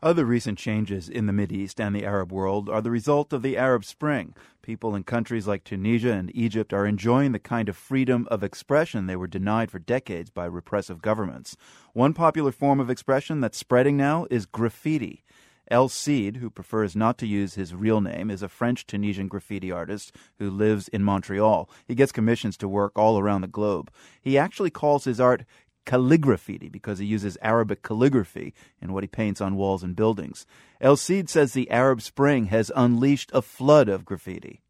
Other 0.00 0.24
recent 0.24 0.58
changes 0.58 1.08
in 1.08 1.26
the 1.26 1.32
Mideast 1.32 1.80
and 1.80 1.92
the 1.92 2.04
Arab 2.04 2.30
world 2.30 2.68
are 2.68 2.80
the 2.80 2.90
result 2.90 3.32
of 3.32 3.42
the 3.42 3.56
Arab 3.56 3.84
Spring. 3.84 4.32
People 4.62 4.94
in 4.94 5.02
countries 5.02 5.48
like 5.48 5.64
Tunisia 5.64 6.12
and 6.12 6.30
Egypt 6.36 6.72
are 6.72 6.86
enjoying 6.86 7.32
the 7.32 7.40
kind 7.40 7.68
of 7.68 7.76
freedom 7.76 8.28
of 8.30 8.44
expression 8.44 9.06
they 9.06 9.16
were 9.16 9.26
denied 9.26 9.72
for 9.72 9.80
decades 9.80 10.30
by 10.30 10.44
repressive 10.44 11.02
governments. 11.02 11.56
One 11.94 12.14
popular 12.14 12.52
form 12.52 12.78
of 12.78 12.90
expression 12.90 13.40
that's 13.40 13.58
spreading 13.58 13.96
now 13.96 14.28
is 14.30 14.46
graffiti. 14.46 15.24
eL 15.68 15.88
Seed, 15.88 16.36
who 16.36 16.48
prefers 16.48 16.94
not 16.94 17.18
to 17.18 17.26
use 17.26 17.54
his 17.54 17.74
real 17.74 18.00
name, 18.00 18.30
is 18.30 18.40
a 18.40 18.48
French 18.48 18.86
Tunisian 18.86 19.26
graffiti 19.26 19.72
artist 19.72 20.14
who 20.38 20.48
lives 20.48 20.86
in 20.86 21.02
Montreal. 21.02 21.68
He 21.88 21.96
gets 21.96 22.12
commissions 22.12 22.56
to 22.58 22.68
work 22.68 22.96
all 22.96 23.18
around 23.18 23.40
the 23.40 23.48
globe. 23.48 23.90
He 24.22 24.38
actually 24.38 24.70
calls 24.70 25.02
his 25.02 25.20
art 25.20 25.44
calligraffiti 25.90 26.70
because 26.70 26.98
he 26.98 27.06
uses 27.16 27.38
Arabic 27.52 27.80
calligraphy 27.82 28.48
in 28.82 28.92
what 28.92 29.02
he 29.04 29.08
paints 29.08 29.40
on 29.40 29.56
walls 29.56 29.82
and 29.82 29.96
buildings. 29.96 30.46
eL 30.80 30.96
Seed 30.96 31.26
says 31.34 31.52
the 31.52 31.70
Arab 31.70 32.00
Spring 32.02 32.42
has 32.56 32.70
unleashed 32.84 33.30
a 33.32 33.42
flood 33.42 33.88
of 33.88 34.04
graffiti. 34.04 34.60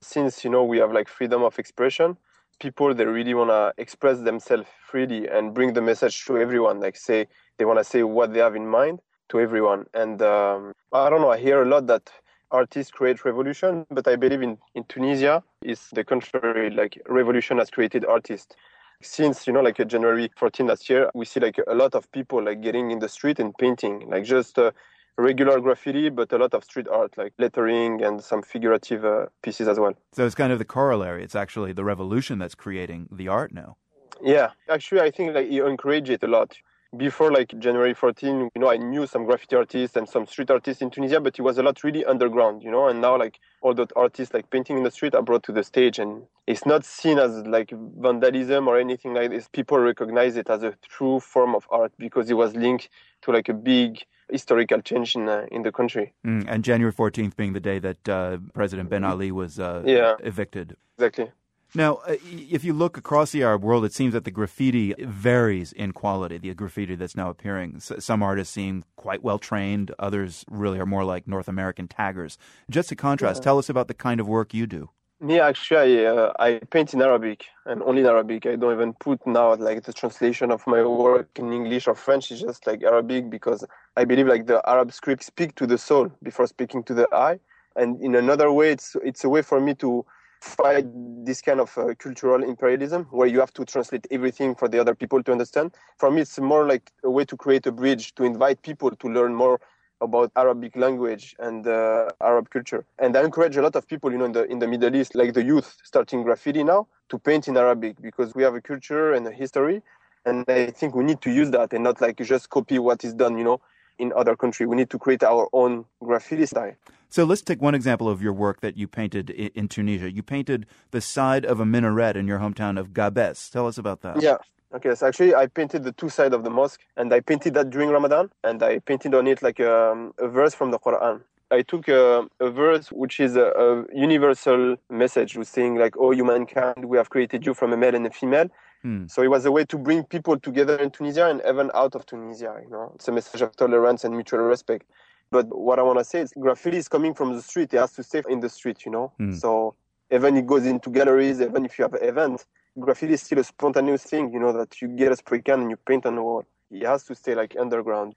Since, 0.00 0.44
you 0.44 0.50
know, 0.50 0.64
we 0.72 0.78
have 0.78 0.92
like 0.92 1.08
freedom 1.08 1.42
of 1.42 1.58
expression, 1.58 2.16
people 2.58 2.94
they 2.94 3.04
really 3.04 3.34
want 3.34 3.50
to 3.50 3.72
express 3.76 4.20
themselves 4.20 4.66
freely 4.90 5.28
and 5.28 5.52
bring 5.52 5.74
the 5.74 5.82
message 5.82 6.24
to 6.24 6.38
everyone 6.38 6.80
like 6.80 6.96
say 6.96 7.26
they 7.58 7.64
want 7.64 7.78
to 7.78 7.84
say 7.84 8.02
what 8.02 8.32
they 8.32 8.40
have 8.40 8.56
in 8.56 8.66
mind 8.66 9.00
to 9.28 9.40
everyone 9.40 9.84
and 9.94 10.22
um, 10.22 10.72
i 10.92 11.10
don't 11.10 11.20
know 11.20 11.30
i 11.30 11.38
hear 11.38 11.62
a 11.62 11.68
lot 11.68 11.86
that 11.86 12.10
artists 12.50 12.90
create 12.90 13.24
revolution 13.24 13.84
but 13.90 14.06
i 14.08 14.16
believe 14.16 14.42
in, 14.42 14.56
in 14.74 14.84
tunisia 14.84 15.42
is 15.62 15.88
the 15.92 16.04
contrary 16.04 16.70
like 16.70 17.00
revolution 17.08 17.58
has 17.58 17.68
created 17.68 18.04
artists 18.06 18.54
since 19.02 19.46
you 19.46 19.52
know 19.52 19.60
like 19.60 19.76
january 19.88 20.30
14 20.36 20.66
last 20.66 20.88
year 20.88 21.10
we 21.14 21.24
see 21.24 21.40
like 21.40 21.58
a 21.66 21.74
lot 21.74 21.94
of 21.94 22.10
people 22.12 22.42
like 22.42 22.60
getting 22.60 22.90
in 22.90 22.98
the 22.98 23.08
street 23.08 23.38
and 23.38 23.56
painting 23.58 24.08
like 24.08 24.24
just 24.24 24.58
uh, 24.58 24.70
regular 25.18 25.60
graffiti 25.60 26.08
but 26.08 26.32
a 26.32 26.38
lot 26.38 26.52
of 26.54 26.64
street 26.64 26.88
art 26.88 27.16
like 27.16 27.32
lettering 27.38 28.02
and 28.02 28.22
some 28.22 28.42
figurative 28.42 29.04
uh, 29.04 29.26
pieces 29.42 29.68
as 29.68 29.78
well. 29.78 29.94
So 30.12 30.26
it's 30.26 30.34
kind 30.34 30.52
of 30.52 30.58
the 30.58 30.64
corollary. 30.64 31.24
It's 31.24 31.34
actually 31.34 31.72
the 31.72 31.84
revolution 31.84 32.38
that's 32.38 32.54
creating 32.54 33.08
the 33.10 33.28
art 33.28 33.52
now. 33.52 33.76
Yeah. 34.22 34.50
Actually 34.68 35.02
i 35.02 35.10
think 35.10 35.34
like 35.34 35.50
you 35.50 35.66
encourage 35.66 36.10
it 36.10 36.22
a 36.22 36.26
lot 36.26 36.56
before 36.96 37.32
like 37.32 37.58
January 37.58 37.94
14, 37.94 38.50
you 38.54 38.60
know, 38.60 38.70
I 38.70 38.76
knew 38.76 39.06
some 39.06 39.24
graffiti 39.24 39.56
artists 39.56 39.96
and 39.96 40.08
some 40.08 40.26
street 40.26 40.50
artists 40.50 40.82
in 40.82 40.90
Tunisia, 40.90 41.20
but 41.20 41.38
it 41.38 41.42
was 41.42 41.58
a 41.58 41.62
lot 41.62 41.82
really 41.84 42.04
underground, 42.04 42.62
you 42.62 42.70
know, 42.70 42.88
and 42.88 43.00
now 43.00 43.18
like 43.18 43.38
all 43.60 43.74
the 43.74 43.86
artists 43.96 44.34
like 44.34 44.50
painting 44.50 44.76
in 44.76 44.82
the 44.82 44.90
street 44.90 45.14
are 45.14 45.22
brought 45.22 45.42
to 45.44 45.52
the 45.52 45.62
stage 45.62 45.98
and 45.98 46.22
it's 46.46 46.66
not 46.66 46.84
seen 46.84 47.18
as 47.18 47.46
like 47.46 47.72
vandalism 47.98 48.68
or 48.68 48.78
anything 48.78 49.14
like 49.14 49.30
this. 49.30 49.48
People 49.48 49.78
recognize 49.78 50.36
it 50.36 50.48
as 50.48 50.62
a 50.62 50.74
true 50.88 51.20
form 51.20 51.54
of 51.54 51.66
art 51.70 51.92
because 51.98 52.30
it 52.30 52.34
was 52.34 52.54
linked 52.54 52.88
to 53.22 53.32
like 53.32 53.48
a 53.48 53.54
big 53.54 54.04
historical 54.30 54.80
change 54.80 55.14
in, 55.14 55.28
uh, 55.28 55.46
in 55.50 55.62
the 55.62 55.72
country. 55.72 56.12
Mm, 56.26 56.44
and 56.48 56.64
January 56.64 56.92
14th 56.92 57.36
being 57.36 57.52
the 57.52 57.60
day 57.60 57.78
that 57.78 58.08
uh, 58.08 58.38
President 58.54 58.90
Ben 58.90 59.04
Ali 59.04 59.30
was 59.30 59.58
uh, 59.58 59.82
yeah. 59.84 60.14
evicted. 60.20 60.76
Exactly. 60.98 61.30
Now, 61.76 61.96
uh, 62.08 62.16
if 62.22 62.64
you 62.64 62.72
look 62.72 62.96
across 62.96 63.32
the 63.32 63.42
Arab 63.42 63.62
world, 63.62 63.84
it 63.84 63.92
seems 63.92 64.14
that 64.14 64.24
the 64.24 64.30
graffiti 64.30 64.94
varies 64.98 65.72
in 65.72 65.92
quality, 65.92 66.38
the 66.38 66.54
graffiti 66.54 66.94
that's 66.94 67.14
now 67.14 67.28
appearing. 67.28 67.80
Some 67.80 68.22
artists 68.22 68.54
seem 68.54 68.84
quite 68.96 69.22
well 69.22 69.38
trained, 69.38 69.92
others 69.98 70.46
really 70.50 70.78
are 70.78 70.86
more 70.86 71.04
like 71.04 71.28
North 71.28 71.48
American 71.48 71.86
taggers. 71.86 72.38
Just 72.70 72.88
to 72.88 72.96
contrast, 72.96 73.40
yeah. 73.40 73.44
tell 73.44 73.58
us 73.58 73.68
about 73.68 73.88
the 73.88 73.94
kind 73.94 74.20
of 74.20 74.26
work 74.26 74.54
you 74.54 74.66
do. 74.66 74.88
Me, 75.20 75.38
actually, 75.38 76.06
I, 76.06 76.10
uh, 76.10 76.32
I 76.38 76.60
paint 76.70 76.94
in 76.94 77.02
Arabic 77.02 77.44
and 77.66 77.82
only 77.82 78.00
in 78.00 78.06
Arabic. 78.06 78.46
I 78.46 78.56
don't 78.56 78.72
even 78.72 78.94
put 78.94 79.26
now 79.26 79.54
like 79.54 79.82
the 79.82 79.92
translation 79.92 80.50
of 80.50 80.66
my 80.66 80.82
work 80.82 81.28
in 81.36 81.52
English 81.52 81.88
or 81.88 81.94
French. 81.94 82.30
It's 82.30 82.40
just 82.40 82.66
like 82.66 82.84
Arabic 82.84 83.28
because 83.28 83.66
I 83.98 84.06
believe 84.06 84.28
like 84.28 84.46
the 84.46 84.66
Arab 84.66 84.94
script 84.94 85.24
speak 85.24 85.54
to 85.56 85.66
the 85.66 85.76
soul 85.76 86.10
before 86.22 86.46
speaking 86.46 86.82
to 86.84 86.94
the 86.94 87.06
eye. 87.12 87.38
And 87.76 88.00
in 88.02 88.14
another 88.14 88.50
way, 88.50 88.70
it's 88.70 88.96
it's 89.04 89.24
a 89.24 89.28
way 89.28 89.42
for 89.42 89.60
me 89.60 89.74
to 89.74 90.06
fight 90.46 90.86
this 91.24 91.42
kind 91.42 91.60
of 91.60 91.76
uh, 91.76 91.94
cultural 91.98 92.42
imperialism 92.42 93.04
where 93.10 93.26
you 93.26 93.40
have 93.40 93.52
to 93.54 93.64
translate 93.64 94.06
everything 94.10 94.54
for 94.54 94.68
the 94.68 94.78
other 94.78 94.94
people 94.94 95.22
to 95.22 95.32
understand. 95.32 95.74
For 95.98 96.10
me, 96.10 96.22
it's 96.22 96.38
more 96.38 96.66
like 96.66 96.92
a 97.02 97.10
way 97.10 97.24
to 97.24 97.36
create 97.36 97.66
a 97.66 97.72
bridge 97.72 98.14
to 98.14 98.24
invite 98.24 98.62
people 98.62 98.90
to 98.90 99.08
learn 99.08 99.34
more 99.34 99.60
about 100.00 100.30
Arabic 100.36 100.76
language 100.76 101.34
and 101.38 101.66
uh, 101.66 102.08
Arab 102.20 102.50
culture. 102.50 102.84
And 102.98 103.16
I 103.16 103.24
encourage 103.24 103.56
a 103.56 103.62
lot 103.62 103.76
of 103.76 103.88
people, 103.88 104.12
you 104.12 104.18
know, 104.18 104.26
in 104.26 104.32
the 104.32 104.44
in 104.44 104.58
the 104.58 104.68
Middle 104.68 104.94
East, 104.94 105.14
like 105.14 105.32
the 105.32 105.42
youth 105.42 105.76
starting 105.82 106.22
graffiti 106.22 106.62
now, 106.62 106.86
to 107.08 107.18
paint 107.18 107.48
in 107.48 107.56
Arabic 107.56 107.96
because 108.00 108.34
we 108.34 108.42
have 108.42 108.54
a 108.54 108.60
culture 108.60 109.14
and 109.14 109.26
a 109.26 109.32
history, 109.32 109.82
and 110.24 110.44
I 110.48 110.70
think 110.70 110.94
we 110.94 111.04
need 111.04 111.20
to 111.22 111.30
use 111.30 111.50
that 111.52 111.72
and 111.72 111.82
not 111.84 112.00
like 112.00 112.18
just 112.18 112.50
copy 112.50 112.78
what 112.78 113.04
is 113.04 113.14
done, 113.14 113.38
you 113.38 113.44
know, 113.44 113.60
in 113.98 114.12
other 114.14 114.36
country. 114.36 114.66
We 114.66 114.76
need 114.76 114.90
to 114.90 114.98
create 114.98 115.22
our 115.22 115.48
own 115.52 115.86
graffiti 116.02 116.46
style. 116.46 116.74
So 117.08 117.24
let's 117.24 117.42
take 117.42 117.62
one 117.62 117.74
example 117.74 118.08
of 118.08 118.20
your 118.20 118.32
work 118.32 118.60
that 118.60 118.76
you 118.76 118.88
painted 118.88 119.30
in 119.30 119.68
Tunisia. 119.68 120.10
You 120.10 120.22
painted 120.22 120.66
the 120.90 121.00
side 121.00 121.44
of 121.44 121.60
a 121.60 121.66
minaret 121.66 122.16
in 122.16 122.26
your 122.26 122.38
hometown 122.38 122.78
of 122.78 122.92
Gabes. 122.92 123.50
Tell 123.50 123.66
us 123.66 123.78
about 123.78 124.02
that. 124.02 124.22
Yeah. 124.22 124.36
Okay, 124.74 124.94
so 124.94 125.06
actually 125.06 125.34
I 125.34 125.46
painted 125.46 125.84
the 125.84 125.92
two 125.92 126.08
sides 126.08 126.34
of 126.34 126.44
the 126.44 126.50
mosque 126.50 126.80
and 126.96 127.12
I 127.12 127.20
painted 127.20 127.54
that 127.54 127.70
during 127.70 127.88
Ramadan 127.88 128.30
and 128.42 128.62
I 128.62 128.80
painted 128.80 129.14
on 129.14 129.26
it 129.26 129.42
like 129.42 129.60
a, 129.60 129.92
um, 129.92 130.12
a 130.18 130.28
verse 130.28 130.54
from 130.54 130.70
the 130.70 130.78
Quran. 130.78 131.22
I 131.50 131.62
took 131.62 131.86
a, 131.88 132.26
a 132.40 132.50
verse 132.50 132.90
which 132.90 133.20
is 133.20 133.36
a, 133.36 133.46
a 133.50 133.84
universal 133.94 134.76
message, 134.90 135.36
was 135.36 135.48
saying 135.48 135.76
like, 135.76 135.96
"Oh, 135.96 136.10
humankind, 136.10 136.84
we 136.84 136.96
have 136.96 137.08
created 137.10 137.46
you 137.46 137.54
from 137.54 137.72
a 137.72 137.76
male 137.76 137.94
and 137.94 138.06
a 138.06 138.10
female." 138.10 138.48
Hmm. 138.82 139.06
So 139.06 139.22
it 139.22 139.28
was 139.28 139.44
a 139.44 139.52
way 139.52 139.64
to 139.66 139.78
bring 139.78 140.02
people 140.04 140.38
together 140.38 140.76
in 140.76 140.90
Tunisia 140.90 141.28
and 141.28 141.40
even 141.48 141.70
out 141.72 141.94
of 141.94 142.04
Tunisia. 142.04 142.58
You 142.62 142.70
know, 142.70 142.92
it's 142.96 143.06
a 143.06 143.12
message 143.12 143.42
of 143.42 143.54
tolerance 143.54 144.04
and 144.04 144.14
mutual 144.14 144.40
respect. 144.40 144.86
But 145.30 145.46
what 145.48 145.78
I 145.78 145.82
want 145.82 145.98
to 145.98 146.04
say 146.04 146.20
is 146.20 146.32
graffiti 146.38 146.76
is 146.76 146.88
coming 146.88 147.14
from 147.14 147.34
the 147.34 147.42
street. 147.42 147.74
It 147.74 147.78
has 147.78 147.92
to 147.92 148.02
stay 148.02 148.22
in 148.28 148.40
the 148.40 148.48
street, 148.48 148.84
you 148.84 148.92
know. 148.92 149.12
Hmm. 149.18 149.32
So 149.32 149.74
even 150.10 150.36
it 150.36 150.46
goes 150.46 150.64
into 150.66 150.90
galleries, 150.90 151.40
even 151.40 151.64
if 151.64 151.78
you 151.78 151.82
have 151.82 151.96
events, 152.00 152.46
graffiti 152.78 153.14
is 153.14 153.22
still 153.22 153.38
a 153.40 153.44
spontaneous 153.44 154.04
thing, 154.04 154.32
you 154.32 154.38
know, 154.38 154.52
that 154.52 154.80
you 154.80 154.88
get 154.88 155.12
a 155.12 155.16
spray 155.16 155.40
can 155.40 155.62
and 155.62 155.70
you 155.70 155.76
paint 155.76 156.06
on 156.06 156.14
the 156.14 156.22
wall. 156.22 156.44
It 156.70 156.86
has 156.86 157.04
to 157.04 157.14
stay 157.14 157.34
like 157.34 157.56
underground. 157.58 158.14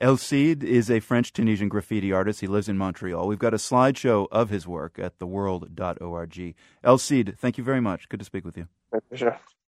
eL 0.00 0.16
Seed 0.16 0.64
is 0.64 0.90
a 0.90 1.00
French 1.00 1.32
Tunisian 1.32 1.68
graffiti 1.68 2.12
artist. 2.12 2.40
He 2.40 2.46
lives 2.46 2.68
in 2.68 2.76
Montreal. 2.78 3.28
We've 3.28 3.38
got 3.38 3.54
a 3.54 3.58
slideshow 3.58 4.26
of 4.32 4.50
his 4.50 4.66
work 4.66 4.98
at 4.98 5.18
theworld.org. 5.18 6.54
eL 6.84 6.98
Seed, 6.98 7.34
thank 7.38 7.58
you 7.58 7.64
very 7.64 7.80
much. 7.80 8.08
Good 8.08 8.20
to 8.20 8.24
speak 8.24 8.44
with 8.44 8.56
you. 8.56 8.68
My 8.92 9.00
pleasure. 9.08 9.38